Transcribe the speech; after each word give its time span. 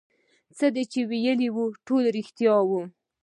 څه 0.57 0.65
دې 0.75 0.83
چې 0.91 0.99
وويل 1.09 1.51
ټول 1.87 2.03
رښتيا 2.17 2.55
وو. 2.67 2.81